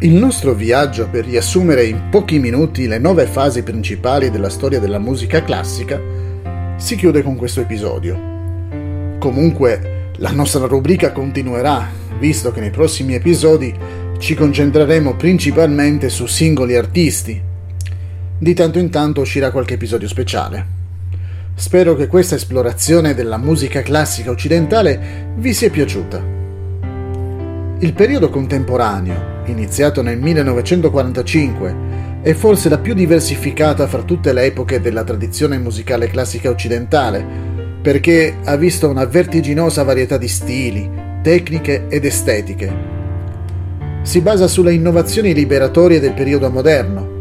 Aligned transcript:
Il 0.00 0.12
nostro 0.12 0.54
viaggio 0.54 1.08
per 1.08 1.24
riassumere 1.24 1.84
in 1.84 2.02
pochi 2.08 2.38
minuti 2.38 2.86
le 2.86 3.00
nove 3.00 3.26
fasi 3.26 3.64
principali 3.64 4.30
della 4.30 4.48
storia 4.48 4.78
della 4.78 5.00
musica 5.00 5.42
classica 5.42 6.00
si 6.76 6.94
chiude 6.94 7.20
con 7.24 7.34
questo 7.34 7.62
episodio. 7.62 9.16
Comunque, 9.18 10.12
la 10.18 10.30
nostra 10.30 10.66
rubrica 10.66 11.10
continuerà, 11.10 11.88
visto 12.16 12.52
che 12.52 12.60
nei 12.60 12.70
prossimi 12.70 13.14
episodi 13.14 13.74
ci 14.18 14.36
concentreremo 14.36 15.16
principalmente 15.16 16.10
su 16.10 16.26
singoli 16.26 16.76
artisti. 16.76 17.42
Di 18.38 18.54
tanto 18.54 18.78
in 18.78 18.90
tanto 18.90 19.22
uscirà 19.22 19.50
qualche 19.50 19.74
episodio 19.74 20.06
speciale. 20.06 20.66
Spero 21.56 21.96
che 21.96 22.06
questa 22.06 22.36
esplorazione 22.36 23.14
della 23.14 23.36
musica 23.36 23.82
classica 23.82 24.30
occidentale 24.30 25.32
vi 25.38 25.52
sia 25.52 25.70
piaciuta. 25.70 26.22
Il 27.80 27.92
periodo 27.94 28.30
contemporaneo, 28.30 29.37
iniziato 29.50 30.02
nel 30.02 30.18
1945, 30.18 31.76
è 32.22 32.32
forse 32.34 32.68
la 32.68 32.78
più 32.78 32.94
diversificata 32.94 33.86
fra 33.86 34.02
tutte 34.02 34.32
le 34.32 34.44
epoche 34.44 34.80
della 34.80 35.04
tradizione 35.04 35.58
musicale 35.58 36.08
classica 36.08 36.50
occidentale, 36.50 37.24
perché 37.80 38.36
ha 38.44 38.56
visto 38.56 38.88
una 38.88 39.04
vertiginosa 39.04 39.82
varietà 39.82 40.18
di 40.18 40.28
stili, 40.28 40.90
tecniche 41.22 41.86
ed 41.88 42.04
estetiche. 42.04 42.96
Si 44.02 44.20
basa 44.20 44.48
sulle 44.48 44.72
innovazioni 44.72 45.34
liberatorie 45.34 46.00
del 46.00 46.14
periodo 46.14 46.50
moderno, 46.50 47.16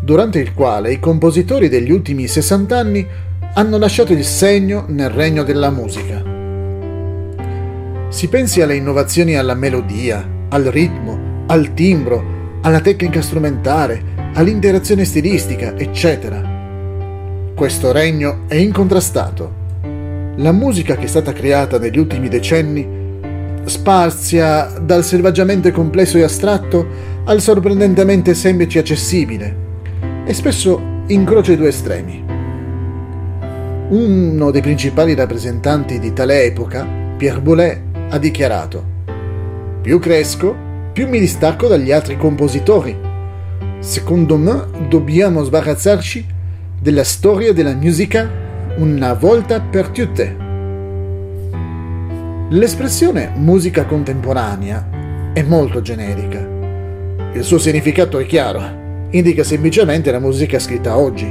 durante 0.00 0.38
il 0.38 0.52
quale 0.52 0.92
i 0.92 1.00
compositori 1.00 1.68
degli 1.68 1.90
ultimi 1.90 2.26
60 2.26 2.78
anni 2.78 3.06
hanno 3.54 3.78
lasciato 3.78 4.12
il 4.12 4.24
segno 4.24 4.84
nel 4.88 5.10
regno 5.10 5.44
della 5.44 5.70
musica. 5.70 6.22
Si 8.08 8.28
pensi 8.28 8.60
alle 8.60 8.76
innovazioni 8.76 9.36
alla 9.36 9.54
melodia, 9.54 10.28
al 10.48 10.64
ritmo, 10.64 11.13
al 11.46 11.74
timbro, 11.74 12.58
alla 12.62 12.80
tecnica 12.80 13.20
strumentale, 13.20 14.02
all'interazione 14.34 15.04
stilistica, 15.04 15.76
eccetera. 15.76 16.42
Questo 17.54 17.92
regno 17.92 18.40
è 18.46 18.56
incontrastato. 18.56 19.62
La 20.36 20.52
musica 20.52 20.96
che 20.96 21.04
è 21.04 21.08
stata 21.08 21.32
creata 21.32 21.78
negli 21.78 21.98
ultimi 21.98 22.28
decenni 22.28 23.02
spazia 23.64 24.72
dal 24.80 25.04
selvaggiamente 25.04 25.70
complesso 25.70 26.18
e 26.18 26.22
astratto 26.22 26.86
al 27.24 27.40
sorprendentemente 27.40 28.34
semplice 28.34 28.78
e 28.78 28.80
accessibile 28.80 29.56
e 30.24 30.34
spesso 30.34 31.02
incrocia 31.06 31.52
i 31.52 31.56
due 31.56 31.68
estremi. 31.68 32.24
Uno 33.88 34.50
dei 34.50 34.62
principali 34.62 35.14
rappresentanti 35.14 35.98
di 35.98 36.12
tale 36.12 36.44
epoca, 36.44 36.86
Pierre 37.16 37.40
Boulez, 37.40 37.78
ha 38.08 38.18
dichiarato 38.18 38.92
Più 39.82 39.98
cresco, 39.98 40.63
più 40.94 41.08
mi 41.08 41.18
distacco 41.18 41.66
dagli 41.66 41.90
altri 41.90 42.16
compositori. 42.16 42.96
Secondo 43.80 44.36
me 44.36 44.64
dobbiamo 44.88 45.42
sbarazzarci 45.42 46.24
della 46.80 47.02
storia 47.02 47.52
della 47.52 47.74
musica 47.74 48.30
una 48.76 49.12
volta 49.12 49.60
per 49.60 49.88
tutte. 49.88 50.36
L'espressione 52.48 53.32
musica 53.34 53.86
contemporanea 53.86 55.32
è 55.32 55.42
molto 55.42 55.82
generica. 55.82 56.38
Il 57.32 57.42
suo 57.42 57.58
significato 57.58 58.20
è 58.20 58.26
chiaro, 58.26 58.62
indica 59.10 59.42
semplicemente 59.42 60.12
la 60.12 60.20
musica 60.20 60.60
scritta 60.60 60.96
oggi, 60.96 61.26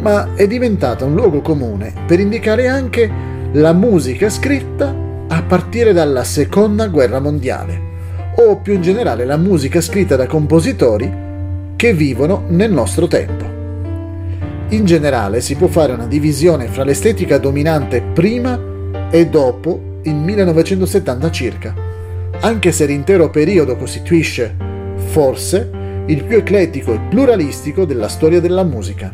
ma 0.00 0.34
è 0.34 0.46
diventata 0.46 1.06
un 1.06 1.14
luogo 1.14 1.40
comune 1.40 1.94
per 2.06 2.20
indicare 2.20 2.68
anche 2.68 3.10
la 3.52 3.72
musica 3.72 4.28
scritta 4.28 4.94
a 5.28 5.42
partire 5.44 5.94
dalla 5.94 6.24
seconda 6.24 6.88
guerra 6.88 7.18
mondiale 7.18 7.91
o 8.36 8.56
più 8.56 8.74
in 8.74 8.82
generale 8.82 9.24
la 9.24 9.36
musica 9.36 9.80
scritta 9.80 10.16
da 10.16 10.26
compositori 10.26 11.10
che 11.76 11.92
vivono 11.92 12.44
nel 12.48 12.72
nostro 12.72 13.06
tempo. 13.06 13.60
In 14.68 14.84
generale 14.86 15.40
si 15.40 15.54
può 15.54 15.66
fare 15.66 15.92
una 15.92 16.06
divisione 16.06 16.66
fra 16.66 16.84
l'estetica 16.84 17.38
dominante 17.38 18.00
prima 18.00 18.58
e 19.10 19.26
dopo 19.26 19.98
il 20.02 20.14
1970 20.14 21.30
circa, 21.30 21.74
anche 22.40 22.72
se 22.72 22.86
l'intero 22.86 23.28
periodo 23.28 23.76
costituisce, 23.76 24.54
forse, 24.96 25.70
il 26.06 26.24
più 26.24 26.38
eclettico 26.38 26.94
e 26.94 27.00
pluralistico 27.10 27.84
della 27.84 28.08
storia 28.08 28.40
della 28.40 28.64
musica. 28.64 29.12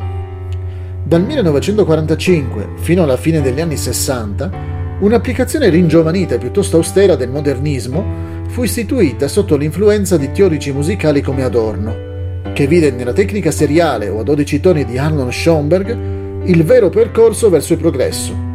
Dal 1.03 1.23
1945 1.23 2.69
fino 2.75 3.03
alla 3.03 3.17
fine 3.17 3.41
degli 3.41 3.59
anni 3.59 3.77
60, 3.77 4.51
un'applicazione 4.99 5.69
ringiovanita 5.69 6.35
e 6.35 6.37
piuttosto 6.37 6.77
austera 6.77 7.15
del 7.15 7.29
modernismo 7.29 8.38
fu 8.49 8.63
istituita 8.63 9.27
sotto 9.27 9.55
l'influenza 9.55 10.17
di 10.17 10.31
teorici 10.31 10.71
musicali 10.71 11.21
come 11.21 11.43
Adorno, 11.43 12.41
che 12.53 12.65
vide 12.65 12.89
nella 12.89 13.13
tecnica 13.13 13.51
seriale 13.51 14.09
o 14.09 14.19
a 14.19 14.23
12 14.23 14.59
toni 14.59 14.85
di 14.85 14.97
Arnold 14.97 15.31
Schoenberg 15.31 15.97
il 16.45 16.63
vero 16.63 16.89
percorso 16.89 17.49
verso 17.49 17.73
il 17.73 17.79
progresso. 17.79 18.47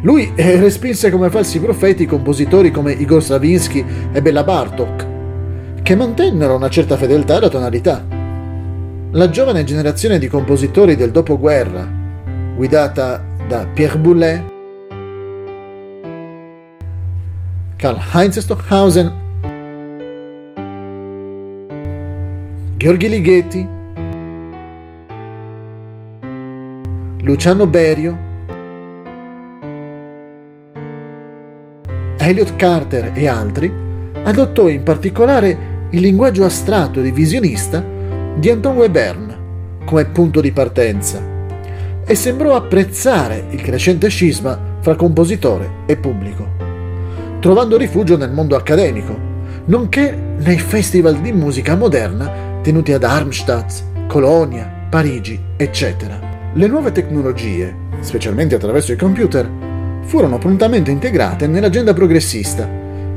Lui 0.00 0.32
eh, 0.34 0.56
respinse 0.56 1.10
come 1.10 1.28
falsi 1.28 1.60
profeti 1.60 2.06
compositori 2.06 2.70
come 2.70 2.92
Igor 2.92 3.22
Stravinsky 3.22 3.84
e 4.12 4.22
Bella 4.22 4.44
Bartok, 4.44 5.06
che 5.82 5.94
mantennero 5.94 6.56
una 6.56 6.70
certa 6.70 6.96
fedeltà 6.96 7.36
alla 7.36 7.48
tonalità. 7.48 8.04
La 9.10 9.28
giovane 9.28 9.64
generazione 9.64 10.18
di 10.18 10.26
compositori 10.26 10.96
del 10.96 11.10
dopoguerra, 11.10 11.86
guidata 12.56 13.22
da 13.46 13.66
Pierre 13.72 13.98
Boulez, 13.98 14.42
Karl-Heinz 17.76 18.38
Stockhausen 18.38 19.22
Gheorghi 22.84 23.08
Ligeti, 23.08 23.66
Luciano 27.22 27.66
Berio, 27.66 28.18
Elliot 32.18 32.56
Carter 32.56 33.12
e 33.14 33.26
altri, 33.26 33.72
adottò 34.24 34.68
in 34.68 34.82
particolare 34.82 35.86
il 35.92 36.00
linguaggio 36.02 36.44
astratto 36.44 37.00
e 37.00 37.10
visionista 37.10 37.82
di 38.36 38.50
Anton 38.50 38.76
Webern 38.76 39.82
come 39.86 40.04
punto 40.04 40.42
di 40.42 40.52
partenza 40.52 41.22
e 42.04 42.14
sembrò 42.14 42.54
apprezzare 42.54 43.46
il 43.48 43.62
crescente 43.62 44.08
scisma 44.08 44.60
fra 44.80 44.94
compositore 44.94 45.70
e 45.86 45.96
pubblico, 45.96 46.46
trovando 47.40 47.78
rifugio 47.78 48.18
nel 48.18 48.30
mondo 48.30 48.56
accademico, 48.56 49.18
nonché 49.64 50.14
nei 50.36 50.58
festival 50.58 51.18
di 51.22 51.32
musica 51.32 51.76
moderna 51.76 52.52
tenuti 52.64 52.94
ad 52.94 53.04
Armstadt, 53.04 54.06
Colonia, 54.06 54.86
Parigi, 54.88 55.38
eccetera. 55.54 56.18
Le 56.54 56.66
nuove 56.66 56.92
tecnologie, 56.92 57.76
specialmente 58.00 58.54
attraverso 58.54 58.90
i 58.90 58.96
computer, 58.96 59.46
furono 60.04 60.38
prontamente 60.38 60.90
integrate 60.90 61.46
nell'agenda 61.46 61.92
progressista, 61.92 62.66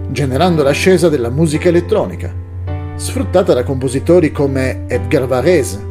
generando 0.09 0.63
l'ascesa 0.63 1.07
della 1.07 1.29
musica 1.29 1.69
elettronica, 1.69 2.29
sfruttata 2.97 3.53
da 3.53 3.63
compositori 3.63 4.33
come 4.33 4.83
Edgar 4.87 5.25
Varese, 5.27 5.81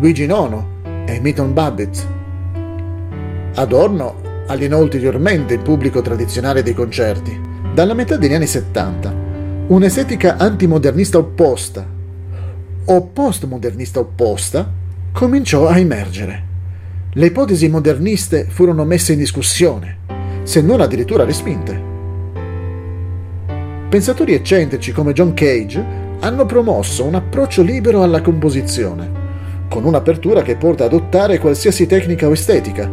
Luigi 0.00 0.24
Nono 0.24 0.80
e 1.04 1.20
Milton 1.20 1.52
Babbitt. 1.52 2.06
Adorno 3.56 4.44
alienò 4.46 4.78
ulteriormente 4.78 5.52
il 5.52 5.60
pubblico 5.60 6.00
tradizionale 6.00 6.62
dei 6.62 6.72
concerti. 6.72 7.38
Dalla 7.74 7.92
metà 7.92 8.16
degli 8.16 8.32
anni 8.32 8.46
70, 8.46 9.14
un'estetica 9.66 10.38
antimodernista 10.38 11.18
opposta 11.18 12.00
o 12.84 13.02
postmodernista 13.02 14.00
opposta 14.00 14.70
cominciò 15.12 15.68
a 15.68 15.78
emergere. 15.78 16.50
Le 17.12 17.26
ipotesi 17.26 17.68
moderniste 17.68 18.46
furono 18.48 18.84
messe 18.84 19.12
in 19.12 19.18
discussione, 19.18 19.98
se 20.42 20.62
non 20.62 20.80
addirittura 20.80 21.24
respinte. 21.24 21.90
Pensatori 23.88 24.32
eccentrici 24.32 24.92
come 24.92 25.12
John 25.12 25.34
Cage 25.34 25.84
hanno 26.20 26.46
promosso 26.46 27.04
un 27.04 27.14
approccio 27.14 27.62
libero 27.62 28.02
alla 28.02 28.22
composizione, 28.22 29.20
con 29.68 29.84
un'apertura 29.84 30.42
che 30.42 30.56
porta 30.56 30.84
ad 30.84 30.92
adottare 30.92 31.38
qualsiasi 31.38 31.86
tecnica 31.86 32.26
o 32.26 32.32
estetica, 32.32 32.90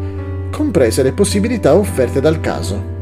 comprese 0.51 1.03
le 1.03 1.13
possibilità 1.13 1.75
offerte 1.75 2.19
dal 2.19 2.41
caso. 2.41 2.97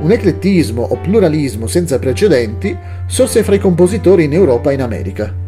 Un 0.00 0.10
eclettismo 0.10 0.82
o 0.82 0.96
pluralismo 0.96 1.66
senza 1.66 1.98
precedenti 1.98 2.76
sorse 3.06 3.42
fra 3.44 3.54
i 3.54 3.60
compositori 3.60 4.24
in 4.24 4.32
Europa 4.32 4.70
e 4.70 4.74
in 4.74 4.82
America. 4.82 5.45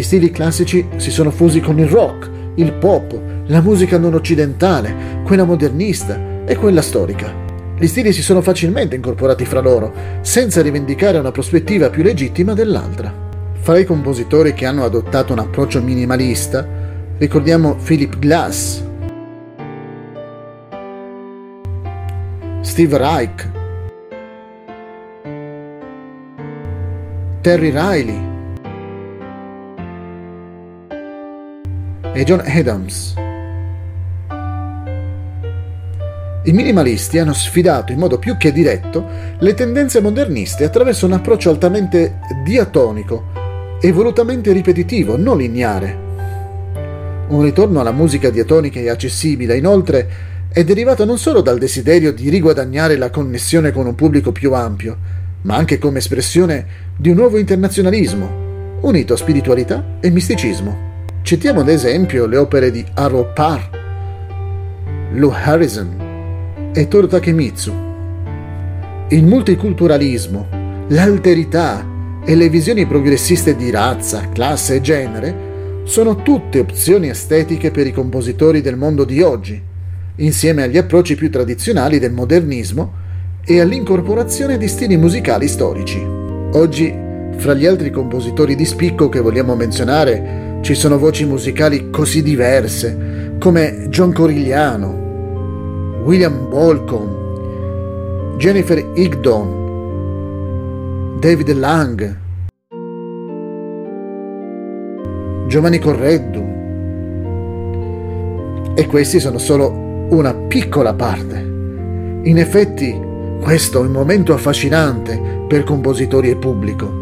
Gli 0.00 0.04
stili 0.04 0.30
classici 0.30 0.88
si 0.96 1.10
sono 1.10 1.30
fusi 1.30 1.60
con 1.60 1.78
il 1.78 1.86
rock, 1.86 2.30
il 2.54 2.72
pop, 2.72 3.20
la 3.48 3.60
musica 3.60 3.98
non 3.98 4.14
occidentale, 4.14 5.20
quella 5.26 5.44
modernista 5.44 6.46
e 6.46 6.56
quella 6.56 6.80
storica. 6.80 7.30
Gli 7.78 7.86
stili 7.86 8.10
si 8.14 8.22
sono 8.22 8.40
facilmente 8.40 8.96
incorporati 8.96 9.44
fra 9.44 9.60
loro, 9.60 9.92
senza 10.22 10.62
rivendicare 10.62 11.18
una 11.18 11.32
prospettiva 11.32 11.90
più 11.90 12.02
legittima 12.02 12.54
dell'altra. 12.54 13.12
Fra 13.60 13.76
i 13.76 13.84
compositori 13.84 14.54
che 14.54 14.64
hanno 14.64 14.84
adottato 14.84 15.34
un 15.34 15.40
approccio 15.40 15.82
minimalista, 15.82 16.66
ricordiamo 17.18 17.74
Philip 17.74 18.18
Glass, 18.18 18.82
Steve 22.62 22.96
Reich, 22.96 23.50
Terry 27.42 27.70
Riley, 27.70 28.29
e 32.12 32.24
John 32.24 32.42
Adams. 32.44 33.14
I 36.42 36.52
minimalisti 36.52 37.18
hanno 37.18 37.34
sfidato 37.34 37.92
in 37.92 37.98
modo 37.98 38.18
più 38.18 38.36
che 38.36 38.50
diretto 38.50 39.04
le 39.38 39.54
tendenze 39.54 40.00
moderniste 40.00 40.64
attraverso 40.64 41.06
un 41.06 41.12
approccio 41.12 41.50
altamente 41.50 42.18
diatonico 42.44 43.78
e 43.80 43.92
volutamente 43.92 44.52
ripetitivo, 44.52 45.16
non 45.16 45.38
lineare. 45.38 46.08
Un 47.28 47.42
ritorno 47.42 47.80
alla 47.80 47.92
musica 47.92 48.30
diatonica 48.30 48.80
e 48.80 48.88
accessibile, 48.88 49.56
inoltre, 49.56 50.08
è 50.52 50.64
derivato 50.64 51.04
non 51.04 51.18
solo 51.18 51.42
dal 51.42 51.58
desiderio 51.58 52.12
di 52.12 52.28
riguadagnare 52.28 52.96
la 52.96 53.10
connessione 53.10 53.70
con 53.70 53.86
un 53.86 53.94
pubblico 53.94 54.32
più 54.32 54.52
ampio, 54.52 54.96
ma 55.42 55.56
anche 55.56 55.78
come 55.78 55.98
espressione 55.98 56.66
di 56.96 57.10
un 57.10 57.16
nuovo 57.16 57.38
internazionalismo, 57.38 58.78
unito 58.80 59.12
a 59.12 59.16
spiritualità 59.16 59.98
e 60.00 60.10
misticismo. 60.10 60.89
Citiamo 61.22 61.60
ad 61.60 61.68
esempio 61.68 62.26
le 62.26 62.38
opere 62.38 62.70
di 62.70 62.84
Arvo 62.94 63.30
Parr, 63.32 63.60
Lou 65.12 65.30
Harrison, 65.30 66.08
e 66.72 66.88
Toru 66.88 67.06
Takemitsu. 67.06 67.72
Il 69.08 69.24
multiculturalismo, 69.24 70.48
l'alterità 70.88 71.86
e 72.24 72.34
le 72.34 72.48
visioni 72.48 72.86
progressiste 72.86 73.54
di 73.54 73.70
razza, 73.70 74.28
classe 74.32 74.76
e 74.76 74.80
genere 74.80 75.48
sono 75.84 76.16
tutte 76.22 76.58
opzioni 76.58 77.08
estetiche 77.08 77.70
per 77.70 77.86
i 77.86 77.92
compositori 77.92 78.60
del 78.60 78.76
mondo 78.76 79.04
di 79.04 79.20
oggi, 79.20 79.60
insieme 80.16 80.64
agli 80.64 80.78
approcci 80.78 81.14
più 81.14 81.30
tradizionali 81.30 81.98
del 81.98 82.12
modernismo 82.12 82.92
e 83.44 83.60
all'incorporazione 83.60 84.58
di 84.58 84.68
stili 84.68 84.96
musicali 84.96 85.46
storici. 85.48 85.98
Oggi, 86.52 86.92
fra 87.36 87.54
gli 87.54 87.66
altri 87.66 87.90
compositori 87.90 88.54
di 88.54 88.64
spicco 88.64 89.08
che 89.08 89.20
vogliamo 89.20 89.54
menzionare, 89.54 90.49
ci 90.60 90.74
sono 90.74 90.98
voci 90.98 91.24
musicali 91.24 91.88
così 91.90 92.22
diverse 92.22 93.36
come 93.38 93.86
John 93.88 94.12
Corigliano, 94.12 96.02
William 96.04 96.48
Bolcom, 96.48 98.36
Jennifer 98.36 98.78
Higdon, 98.94 99.58
David 101.18 101.52
Lang, 101.54 102.16
Giovanni 105.46 105.78
Correddu. 105.78 106.58
E 108.74 108.86
questi 108.86 109.18
sono 109.18 109.38
solo 109.38 109.70
una 110.10 110.34
piccola 110.34 110.92
parte. 110.94 111.38
In 112.22 112.38
effetti, 112.38 112.94
questo 113.40 113.82
è 113.82 113.86
un 113.86 113.92
momento 113.92 114.34
affascinante 114.34 115.18
per 115.48 115.64
compositori 115.64 116.28
e 116.28 116.36
pubblico. 116.36 116.99